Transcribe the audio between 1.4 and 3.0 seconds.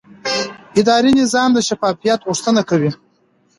د شفافیت غوښتنه کوي.